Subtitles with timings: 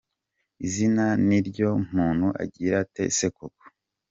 [0.65, 3.63] izina niryo muntu Agirate se koko?